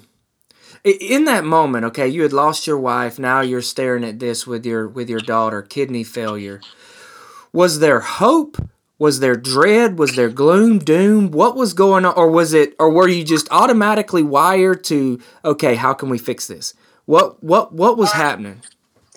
[0.84, 1.86] in that moment?
[1.86, 3.20] Okay, you had lost your wife.
[3.20, 5.62] Now you're staring at this with your with your daughter.
[5.62, 6.62] Kidney failure.
[7.52, 8.58] Was there hope?
[8.98, 9.98] Was there dread?
[9.98, 11.32] Was there gloom, doom?
[11.32, 15.20] What was going on, or was it, or were you just automatically wired to?
[15.44, 16.74] Okay, how can we fix this?
[17.10, 18.62] What what what was happening?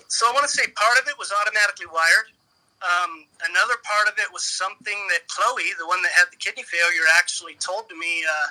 [0.08, 2.32] So I want to say part of it was automatically wired.
[2.80, 6.64] Um, another part of it was something that Chloe, the one that had the kidney
[6.64, 8.48] failure, actually told to me uh,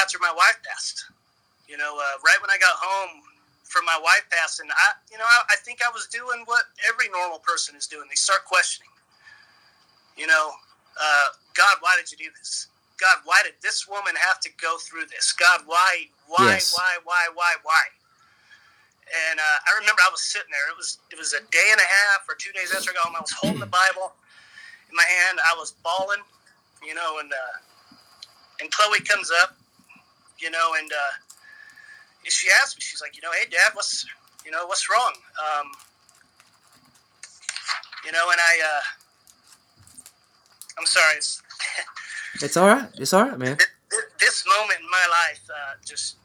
[0.00, 1.12] after my wife passed.
[1.68, 3.20] You know, uh, right when I got home
[3.68, 7.12] from my wife passing, I, you know, I, I think I was doing what every
[7.12, 8.08] normal person is doing.
[8.08, 8.88] They start questioning.
[10.16, 10.56] You know,
[10.96, 12.72] uh, God, why did you do this?
[12.96, 15.36] God, why did this woman have to go through this?
[15.36, 16.72] God, why, why, Yes.
[16.72, 17.84] why, why, why, why?
[19.08, 20.68] And uh, I remember I was sitting there.
[20.70, 23.08] It was it was a day and a half or two days after I got
[23.08, 23.16] home.
[23.16, 24.12] I was holding the Bible
[24.90, 25.38] in my hand.
[25.40, 26.20] I was bawling,
[26.84, 27.56] you know, and uh,
[28.60, 29.56] and Chloe comes up,
[30.38, 31.14] you know, and uh,
[32.24, 32.82] she asked me.
[32.82, 34.04] She's like, you know, hey, Dad, what's
[34.44, 35.14] you know what's wrong?
[35.40, 35.68] Um,
[38.04, 38.82] you know, and I, uh,
[40.78, 41.16] I'm sorry.
[41.16, 41.42] It's,
[42.42, 42.88] It's all right.
[42.98, 43.56] It's all right, man.
[43.56, 46.16] th- th- this moment in my life uh, just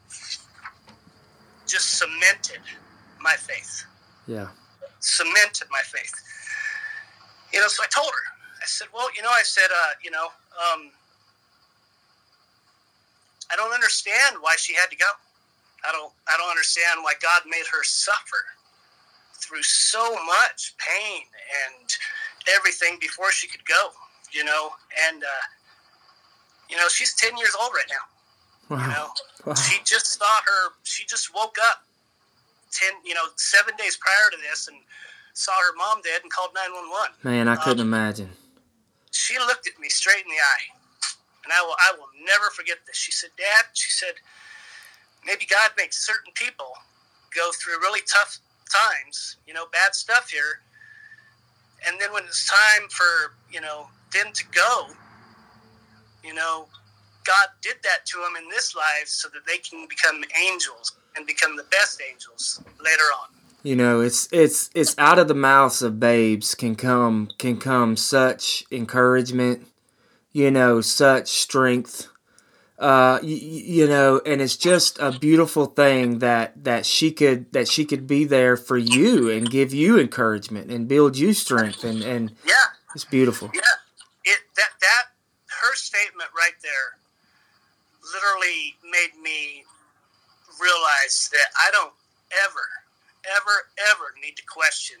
[1.74, 2.62] just cemented
[3.20, 3.84] my faith.
[4.28, 4.46] Yeah.
[5.00, 6.14] Cemented my faith.
[7.52, 8.24] You know, so I told her.
[8.62, 10.90] I said, "Well, you know," I said, uh, "You know, um,
[13.50, 15.10] I don't understand why she had to go.
[15.86, 16.12] I don't.
[16.28, 18.42] I don't understand why God made her suffer
[19.34, 21.22] through so much pain
[21.66, 21.90] and
[22.54, 23.90] everything before she could go.
[24.32, 24.70] You know,
[25.08, 25.46] and uh,
[26.70, 28.13] you know, she's ten years old right now.
[28.70, 28.88] You Wow.
[28.88, 29.10] know,
[29.46, 29.54] Wow.
[29.54, 30.72] she just saw her.
[30.84, 31.84] She just woke up
[32.72, 34.76] ten, you know, seven days prior to this, and
[35.34, 37.10] saw her mom dead and called nine one one.
[37.22, 38.30] Man, I couldn't um, imagine.
[39.12, 40.66] She looked at me straight in the eye,
[41.44, 41.76] and I will.
[41.78, 42.96] I will never forget this.
[42.96, 44.14] She said, "Dad," she said,
[45.24, 46.72] "maybe God makes certain people
[47.34, 48.38] go through really tough
[48.72, 50.60] times, you know, bad stuff here,
[51.86, 54.88] and then when it's time for you know them to go,
[56.24, 56.66] you know."
[57.24, 61.26] God did that to them in this life so that they can become angels and
[61.26, 63.28] become the best angels later on.
[63.62, 67.96] You know, it's it's it's out of the mouths of babes can come can come
[67.96, 69.66] such encouragement,
[70.32, 72.08] you know, such strength.
[72.78, 77.66] Uh you, you know, and it's just a beautiful thing that that she could that
[77.66, 82.02] she could be there for you and give you encouragement and build you strength and
[82.02, 82.52] and Yeah,
[82.94, 83.50] it's beautiful.
[83.54, 83.60] Yeah,
[84.24, 85.04] it that that
[85.62, 86.98] her statement right there
[88.14, 89.64] literally made me
[90.60, 91.92] realize that I don't
[92.44, 92.66] ever,
[93.36, 94.96] ever, ever need to question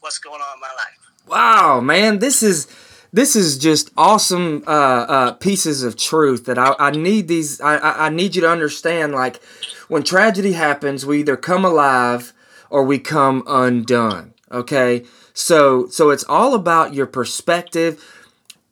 [0.00, 1.04] what's going on in my life.
[1.26, 2.66] Wow, man, this is
[3.12, 7.60] this is just awesome uh, uh, pieces of truth that I, I need these.
[7.60, 9.12] I, I need you to understand.
[9.12, 9.42] Like
[9.88, 12.32] when tragedy happens, we either come alive
[12.70, 14.34] or we come undone.
[14.50, 18.02] Okay, so so it's all about your perspective,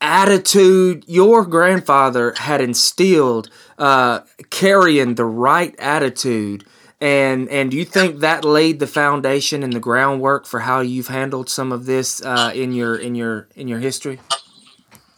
[0.03, 1.05] attitude.
[1.07, 6.65] Your grandfather had instilled uh, carrying the right attitude.
[7.01, 11.49] And and you think that laid the foundation and the groundwork for how you've handled
[11.49, 14.21] some of this uh, in your in your in your history?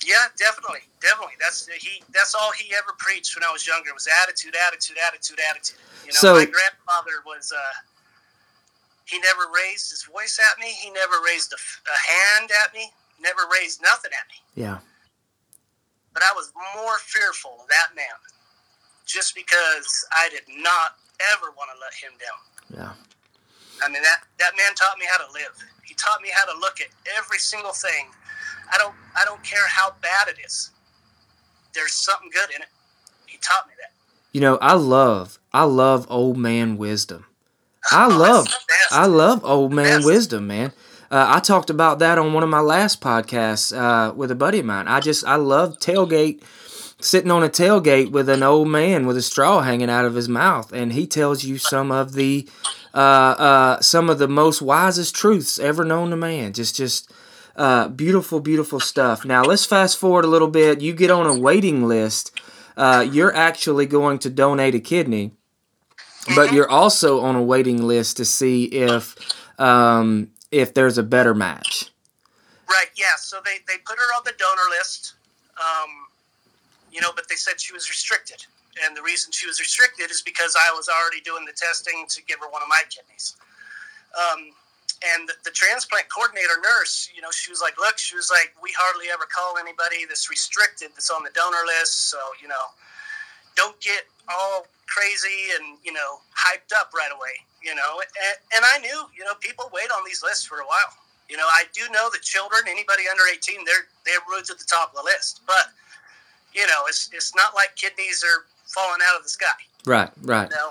[0.07, 1.35] Yeah, definitely, definitely.
[1.41, 2.03] That's he.
[2.13, 5.77] That's all he ever preached when I was younger was attitude, attitude, attitude, attitude.
[6.07, 7.53] You know, So- my grandfather was.
[7.53, 7.61] Uh,
[9.07, 10.73] he never raised his voice at me.
[10.73, 11.59] He never raised a
[12.41, 12.91] hand at me.
[13.21, 14.39] Never raised nothing at me.
[14.63, 14.79] Yeah,
[16.13, 18.17] but I was more fearful of that man
[19.07, 20.97] just because I did not
[21.37, 22.41] ever want to let him down.
[22.79, 22.93] yeah,
[23.85, 25.53] I mean that that man taught me how to live.
[25.85, 28.07] He taught me how to look at every single thing.
[28.73, 30.71] I don't I don't care how bad it is.
[31.75, 32.69] There's something good in it.
[33.27, 33.93] He taught me that.
[34.33, 37.25] you know I love I love old man wisdom.
[37.91, 38.49] I Oh, love.
[38.91, 40.73] I love old man wisdom, man.
[41.15, 44.59] Uh, I talked about that on one of my last podcasts uh, with a buddy
[44.59, 44.89] of mine.
[44.89, 46.43] I just I love tailgate,
[47.01, 50.29] sitting on a tailgate with an old man with a straw hanging out of his
[50.29, 52.49] mouth, and he tells you some of the
[52.95, 56.53] uh, uh, some of the most wisest truths ever known to man.
[56.53, 57.13] Just just
[57.55, 59.25] uh, beautiful, beautiful stuff.
[59.25, 60.81] Now let's fast forward a little bit.
[60.81, 62.37] You get on a waiting list.
[62.77, 65.31] Uh, you're actually going to donate a kidney
[66.35, 69.15] but you're also on a waiting list to see if
[69.59, 71.91] um, if there's a better match.
[72.69, 73.19] Right, yeah.
[73.19, 75.15] So they, they put her on the donor list,
[75.59, 75.91] um,
[76.93, 78.47] you know, but they said she was restricted.
[78.87, 82.23] And the reason she was restricted is because I was already doing the testing to
[82.25, 83.37] give her one of my kidneys.
[84.15, 84.55] Um,
[85.03, 88.55] and the, the transplant coordinator nurse, you know, she was like, look, she was like,
[88.63, 92.11] we hardly ever call anybody that's restricted that's on the donor list.
[92.11, 92.71] So, you know,
[93.57, 98.01] don't get all crazy and, you know, hyped up right away, you know.
[98.01, 100.93] And, and I knew, you know, people wait on these lists for a while.
[101.29, 104.65] You know, I do know that children, anybody under 18, they're they're roots at the
[104.65, 105.41] top of the list.
[105.47, 105.73] But
[106.53, 109.47] you know, it's it's not like kidneys are falling out of the sky.
[109.87, 110.51] Right, right.
[110.51, 110.71] You know.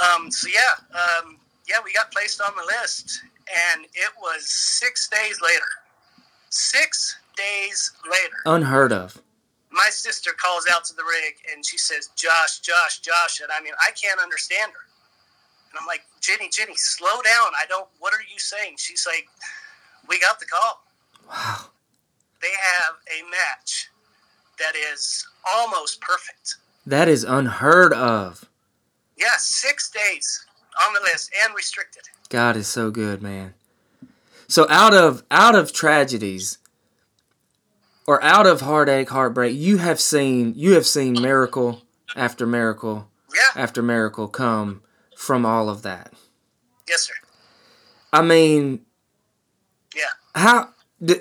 [0.00, 1.36] Um, so yeah, um,
[1.68, 3.22] yeah, we got placed on the list,
[3.74, 5.66] and it was six days later.
[6.48, 9.20] Six days later, Unheard of.
[9.70, 13.60] My sister calls out to the rig and she says, "Josh, Josh, Josh," and I
[13.62, 14.90] mean, I can't understand her.
[15.70, 17.52] And I'm like, Jenny, Jenny, slow down.
[17.60, 18.74] I don't, what are you saying?
[18.76, 19.28] She's like,
[20.08, 20.82] we got the call.
[21.28, 21.66] Wow.
[22.42, 23.88] They have a match
[24.58, 26.56] that is almost perfect.
[26.86, 28.46] That is unheard of.
[29.16, 30.44] Yeah, six days
[30.86, 32.02] on the list and restricted.
[32.30, 33.54] God is so good, man.
[34.48, 36.58] So out of out of tragedies
[38.10, 41.82] or out of heartache, heartbreak, you have seen you have seen miracle
[42.16, 43.62] after miracle Yeah.
[43.62, 44.82] after miracle come
[45.16, 46.12] from all of that.
[46.88, 47.12] Yes, sir.
[48.12, 48.80] I mean,
[49.94, 50.10] Yeah.
[50.34, 50.70] how
[51.00, 51.20] d-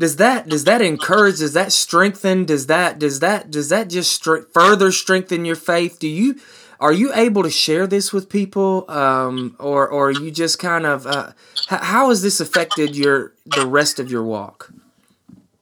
[0.00, 1.40] does that does that encourage?
[1.40, 2.46] Does that strengthen?
[2.46, 5.98] Does that does that does that just further strengthen your faith?
[5.98, 6.36] Do you
[6.80, 10.86] are you able to share this with people, um, or or are you just kind
[10.86, 11.32] of uh,
[11.66, 14.70] how has this affected your the rest of your walk?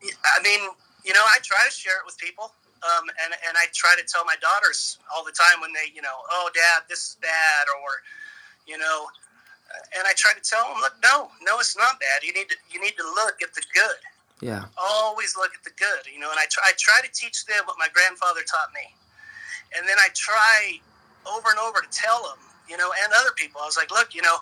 [0.05, 0.61] I mean,
[1.05, 2.53] you know, I try to share it with people.
[2.83, 6.03] Um, and, and I try to tell my daughters all the time when they, you
[6.03, 8.03] know, oh, dad, this is bad, or,
[8.67, 9.07] you know,
[9.71, 12.27] uh, and I try to tell them, look, no, no, it's not bad.
[12.27, 14.03] You need to, you need to look at the good.
[14.43, 16.29] Yeah, Always look at the good, you know.
[16.31, 18.91] And I try, I try to teach them what my grandfather taught me,
[19.79, 20.81] and then I try
[21.31, 23.61] over and over to tell them, you know, and other people.
[23.63, 24.39] I was like, look, you know,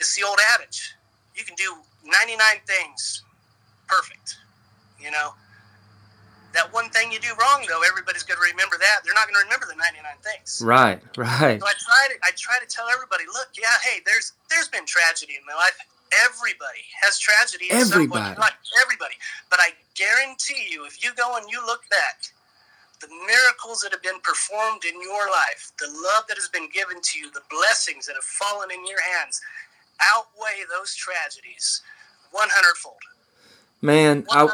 [0.00, 0.96] it's the old adage:
[1.36, 3.22] you can do ninety nine things
[3.86, 4.38] perfect,
[5.04, 5.34] you know.
[6.54, 9.02] That one thing you do wrong, though, everybody's going to remember that.
[9.04, 10.62] They're not going to remember the 99 things.
[10.64, 14.32] right, right, So I try to I try to tell everybody, look, yeah, hey, there's
[14.50, 15.74] there's been tragedy in my life.
[16.24, 17.70] Everybody has tragedy.
[17.70, 18.38] in Everybody.
[18.38, 18.54] life.
[18.80, 19.14] Everybody.
[19.50, 22.22] But I guarantee you, if you go and you look back,
[23.00, 27.02] the miracles that have been performed in your life, the love that has been given
[27.02, 29.42] to you, the blessings that have fallen in your hands,
[30.00, 31.82] outweigh those tragedies
[32.32, 33.02] 100 fold.
[33.84, 34.26] Man.
[34.30, 34.48] I,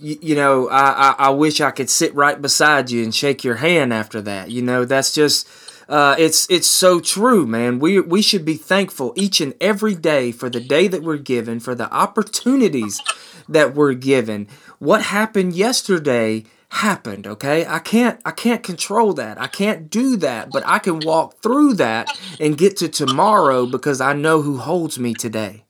[0.00, 3.44] you, you know, I, I I wish I could sit right beside you and shake
[3.44, 4.50] your hand after that.
[4.50, 5.46] You know, that's just
[5.88, 7.78] uh, it's it's so true, man.
[7.78, 11.60] We we should be thankful each and every day for the day that we're given,
[11.60, 13.00] for the opportunities
[13.48, 14.48] that we're given.
[14.78, 17.66] What happened yesterday happened, okay?
[17.66, 19.40] I can't I can't control that.
[19.40, 24.00] I can't do that, but I can walk through that and get to tomorrow because
[24.00, 25.64] I know who holds me today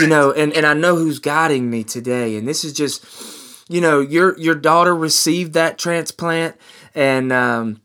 [0.00, 3.04] you know and, and i know who's guiding me today and this is just
[3.70, 6.56] you know your your daughter received that transplant
[6.94, 7.80] and um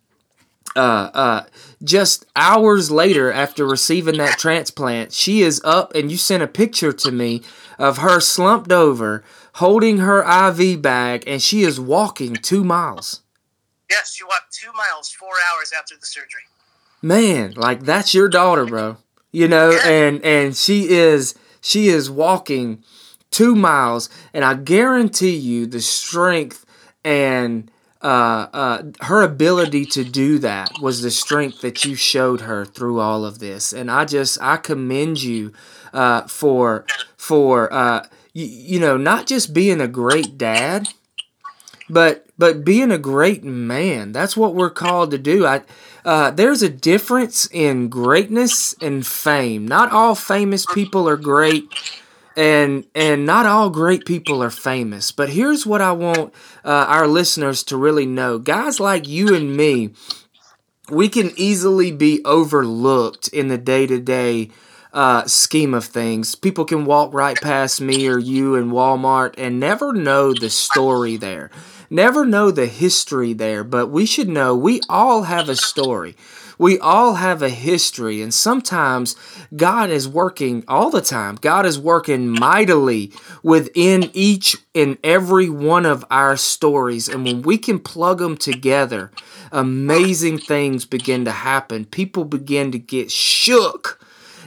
[0.75, 1.43] uh uh
[1.83, 6.91] just hours later after receiving that transplant she is up and you sent a picture
[6.93, 7.41] to me
[7.79, 9.23] of her slumped over
[9.55, 13.21] holding her iv bag and she is walking two miles
[13.89, 16.41] Yes, you walked two miles, four hours after the surgery.
[17.01, 18.97] man like that's your daughter bro
[19.31, 19.87] you know Yeah.
[19.87, 22.83] and and she is she is walking
[23.31, 26.65] two miles and i guarantee you the strength
[27.03, 32.63] and uh, uh, her ability to do that was the strength that you showed her
[32.63, 33.73] through all of this.
[33.73, 35.51] And i just i commend you
[35.93, 36.85] uh, for
[37.17, 40.87] for uh, you, you know not just being a great dad
[41.89, 45.45] but but being a great man that's what we're called to do.
[45.45, 45.63] I
[46.05, 49.67] uh, there's a difference in greatness and fame.
[49.67, 51.69] Not all famous people are great
[52.35, 55.11] and and not all great people are famous.
[55.11, 58.39] But here's what i want uh, our listeners to really know.
[58.39, 59.91] Guys like you and me
[60.89, 64.49] we can easily be overlooked in the day-to-day
[64.93, 66.35] uh, scheme of things.
[66.35, 71.17] People can walk right past me or you in walmart and never know the story
[71.17, 71.51] there
[71.89, 76.15] never know the history there but we should know we all have a story.
[76.59, 79.15] We all have a history and sometimes
[79.55, 81.35] god is working all the time.
[81.35, 83.11] God is working mightily
[83.43, 89.11] within each and every one of our stories and when we can plug them together
[89.51, 91.85] amazing things begin to happen.
[91.85, 93.99] People begin to get shook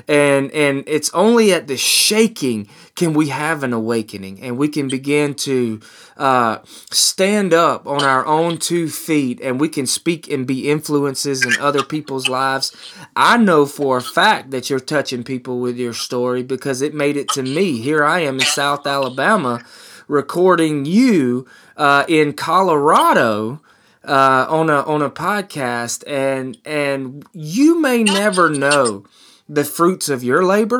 [0.09, 4.41] and and it's only at the shaking can we have an awakening?
[4.41, 5.81] And we can begin to
[6.17, 6.59] uh,
[6.91, 11.53] stand up on our own two feet and we can speak and be influences in
[11.61, 12.77] other people's lives.
[13.17, 17.17] I know for a fact that you're touching people with your story because it made
[17.17, 17.81] it to me.
[17.81, 19.65] Here i am in south alabama
[20.09, 21.47] recording you
[21.77, 23.61] uh, in colorado
[24.05, 29.05] uh, on a on a podcast and and you may never know
[29.49, 30.79] the fruits of your labor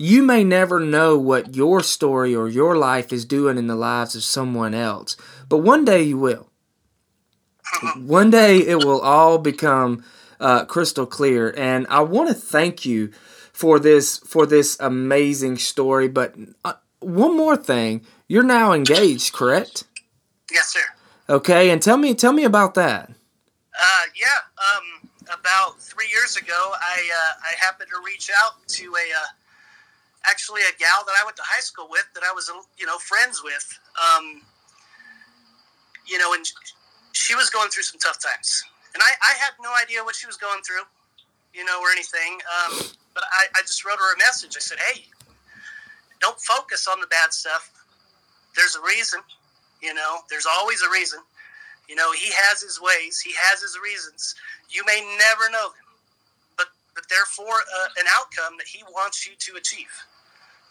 [0.00, 4.14] you may never know what your story or your life is doing in the lives
[4.16, 5.14] of someone else
[5.48, 6.48] but one day you will
[7.96, 10.02] one day it will all become
[10.40, 13.10] uh, crystal clear and i want to thank you
[13.52, 16.34] for this for this amazing story but
[16.64, 19.84] uh, one more thing you're now engaged correct
[20.50, 20.80] Yes, sir.
[21.28, 23.10] okay and tell me tell me about that
[23.80, 24.40] Uh, yeah.
[24.58, 29.28] Um, about three years ago, I uh, I happened to reach out to a uh,
[30.26, 32.98] actually a gal that I went to high school with that I was you know
[32.98, 33.66] friends with.
[33.98, 34.42] Um,
[36.06, 36.44] you know, and
[37.12, 38.64] she was going through some tough times,
[38.94, 40.82] and I, I had no idea what she was going through,
[41.54, 42.40] you know, or anything.
[42.42, 44.56] Um, but I, I just wrote her a message.
[44.56, 45.06] I said, "Hey,
[46.20, 47.70] don't focus on the bad stuff.
[48.54, 49.20] There's a reason.
[49.82, 51.20] You know, there's always a reason.
[51.88, 53.20] You know, he has his ways.
[53.20, 54.34] He has his reasons.
[54.68, 55.88] You may never know them,
[56.56, 59.90] but but therefore uh, an outcome that he wants you to achieve.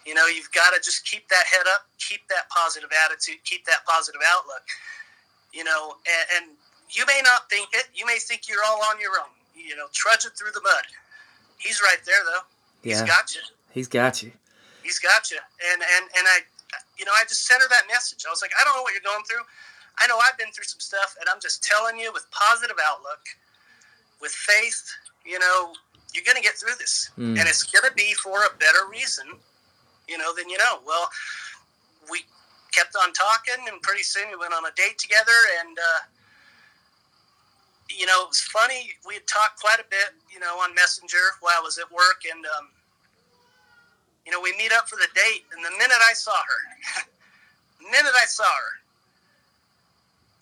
[0.09, 3.61] You know, you've got to just keep that head up, keep that positive attitude, keep
[3.69, 4.65] that positive outlook.
[5.53, 6.57] You know, and, and
[6.89, 7.85] you may not think it.
[7.93, 9.29] You may think you're all on your own.
[9.53, 10.81] You know, trudging through the mud.
[11.61, 12.41] He's right there though.
[12.81, 12.97] Yeah.
[12.97, 13.41] He's got you.
[13.69, 14.31] He's got you.
[14.81, 15.37] He's got you.
[15.37, 16.41] And and and I,
[16.97, 18.25] you know, I just sent her that message.
[18.25, 19.45] I was like, I don't know what you're going through.
[20.01, 23.21] I know I've been through some stuff, and I'm just telling you with positive outlook,
[24.21, 24.89] with faith.
[25.23, 25.73] You know,
[26.15, 27.37] you're gonna get through this, Mm.
[27.37, 29.37] and it's gonna be for a better reason.
[30.09, 30.79] You know, then you know.
[30.85, 31.09] Well,
[32.11, 32.25] we
[32.73, 35.77] kept on talking, and pretty soon we went on a date together, and.
[35.77, 35.99] uh
[37.89, 38.91] you know, it was funny.
[39.07, 42.21] We had talked quite a bit, you know, on Messenger while I was at work,
[42.31, 42.69] and um,
[44.25, 47.03] you know, we meet up for the date, and the minute I saw her,
[47.79, 48.71] the minute I saw her,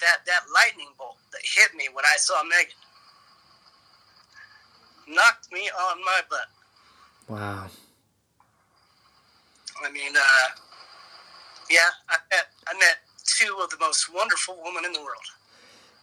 [0.01, 2.75] that that lightning bolt that hit me when I saw Megan
[5.07, 6.49] knocked me on my butt.
[7.29, 7.67] Wow.
[9.85, 10.47] I mean, uh,
[11.69, 15.27] yeah, I met I met two of the most wonderful women in the world.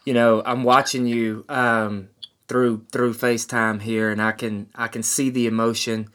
[0.04, 2.08] you know i'm watching you um,
[2.48, 6.08] through through facetime here and i can i can see the emotion.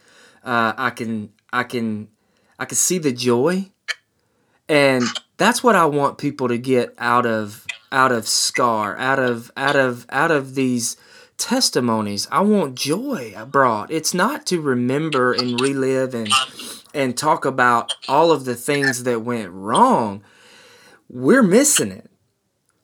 [0.44, 2.08] Uh, i can i can
[2.60, 3.70] i can see the joy.
[4.70, 5.04] And
[5.38, 9.76] that's what i want people to get out of out of scar out of out
[9.76, 10.96] of out of these
[11.38, 12.28] testimonies.
[12.32, 16.30] I want joy brought it's not to remember and relive and
[16.94, 20.24] and talk about all of the things that went wrong
[21.10, 22.10] we're missing it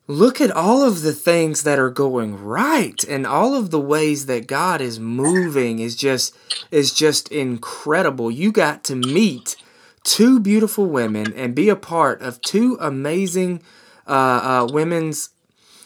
[0.07, 4.27] look at all of the things that are going right and all of the ways
[4.27, 6.35] that God is moving is just
[6.71, 8.29] is just incredible.
[8.29, 9.55] You got to meet
[10.03, 13.63] two beautiful women and be a part of two amazing
[14.07, 15.29] uh, uh, women's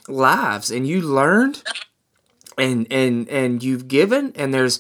[0.08, 1.64] lives, and you learned
[2.58, 4.80] and and and you've given and there's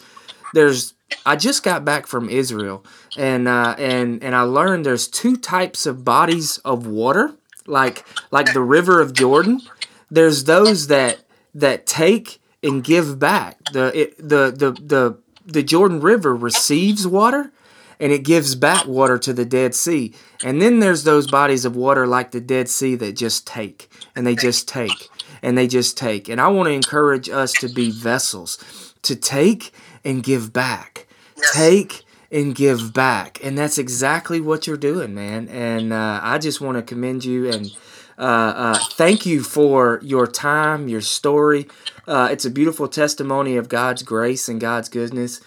[0.54, 0.94] there's
[1.26, 2.86] I just got back from Israel
[3.18, 7.36] and uh, and and I learned there's two types of bodies of water
[7.66, 9.62] like like the river of Jordan.
[10.10, 11.20] There's those that
[11.54, 13.58] that take and give back.
[13.72, 17.52] The it, the the the the Jordan River receives water
[18.00, 20.14] and it gives back water to the Dead Sea.
[20.44, 24.26] And then there's those bodies of water like the Dead Sea that just take and
[24.26, 25.10] they just take
[25.42, 26.30] and they just take.
[26.30, 29.72] And I want to encourage us to be vessels to take
[30.04, 31.08] and give back.
[31.38, 31.52] Yes.
[31.54, 33.40] Take and give back.
[33.44, 35.48] And that's exactly what you're doing, man.
[35.50, 37.72] And uh, I just want to commend you and
[38.20, 41.68] uh, uh, thank you for your time, your story.
[42.06, 45.40] Uh, it's a beautiful testimony of God's grace and God's goodness.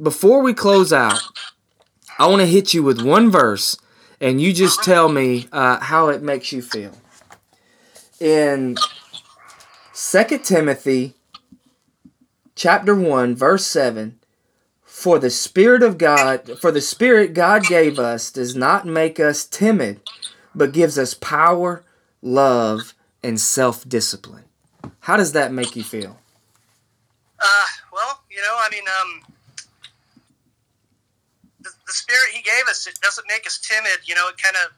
[0.00, 1.18] Before we close out,
[2.18, 3.78] I want to hit you with one verse,
[4.20, 6.92] and you just tell me uh, how it makes you feel.
[8.20, 8.76] In
[9.94, 11.14] 2 Timothy
[12.60, 14.18] chapter 1, verse 7,
[14.84, 19.46] for the Spirit of God, for the Spirit God gave us does not make us
[19.46, 20.02] timid,
[20.54, 21.82] but gives us power,
[22.20, 22.92] love,
[23.22, 24.44] and self discipline.
[25.00, 26.18] How does that make you feel?
[27.42, 29.34] Uh, well, you know, I mean, um,
[31.62, 34.00] the, the spirit he gave us, it doesn't make us timid.
[34.04, 34.72] You know, it kind of,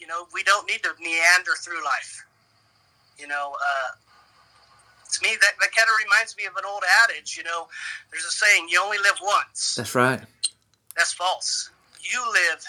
[0.00, 2.24] you know, we don't need to meander through life.
[3.16, 4.01] You know, uh,
[5.12, 7.36] to me, that, that kind of reminds me of an old adage.
[7.36, 7.68] You know,
[8.10, 9.74] there's a saying, you only live once.
[9.76, 10.20] That's right.
[10.96, 11.70] That's false.
[12.00, 12.64] You live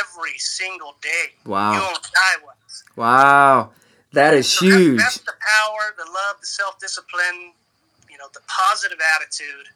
[0.00, 1.32] every single day.
[1.46, 1.72] Wow.
[1.74, 2.84] You won't die once.
[2.96, 3.70] Wow.
[4.12, 4.98] That is So that- huge.
[5.00, 7.52] that's the power, the love, the self discipline,
[8.10, 9.66] you know, the positive attitude,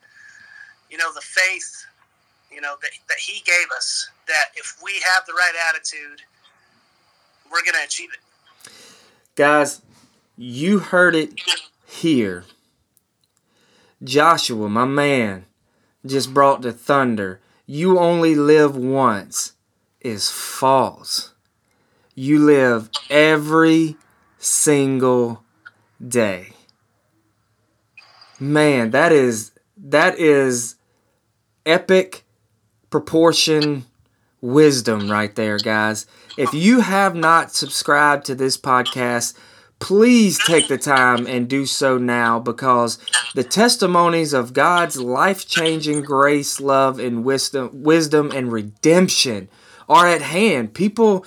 [0.91, 1.85] you know, the faith,
[2.53, 4.09] you know, that, that He gave us.
[4.29, 6.23] That if we have the right attitude,
[7.51, 8.71] we're going to achieve it.
[9.35, 9.81] Guys,
[10.37, 11.41] you heard it
[11.89, 12.45] here.
[14.03, 15.47] Joshua, my man,
[16.07, 17.41] just brought the thunder.
[17.67, 19.55] You only live once
[20.01, 21.35] is false.
[22.15, 23.97] You live every
[24.39, 25.43] single
[26.07, 26.53] day.
[28.39, 30.77] Man, that is that is
[31.67, 32.25] epic
[32.91, 33.85] proportion
[34.41, 36.07] wisdom right there, guys.
[36.37, 39.37] If you have not subscribed to this podcast,
[39.79, 42.99] please take the time and do so now because
[43.35, 49.49] the testimonies of God's life-changing grace, love and wisdom, wisdom and redemption
[49.89, 50.75] are at hand.
[50.75, 51.25] People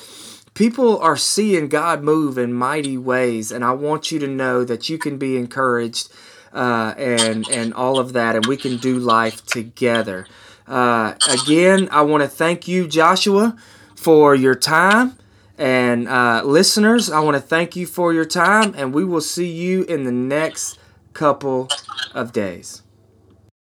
[0.53, 4.89] people are seeing God move in mighty ways and I want you to know that
[4.89, 6.11] you can be encouraged
[6.53, 10.27] uh, and and all of that and we can do life together.
[10.67, 13.57] Uh, again, I want to thank you Joshua
[13.95, 15.17] for your time
[15.61, 19.47] and uh, listeners, I want to thank you for your time, and we will see
[19.47, 20.79] you in the next
[21.13, 21.69] couple
[22.15, 22.81] of days.